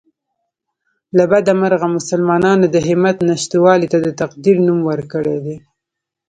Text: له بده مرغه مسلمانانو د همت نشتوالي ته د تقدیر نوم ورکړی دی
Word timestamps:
له 1.17 1.23
بده 1.31 1.51
مرغه 1.61 1.87
مسلمانانو 1.97 2.65
د 2.69 2.75
همت 2.87 3.17
نشتوالي 3.29 3.87
ته 3.93 3.97
د 4.05 4.07
تقدیر 4.21 4.55
نوم 4.67 4.79
ورکړی 4.89 5.37
دی 5.45 5.57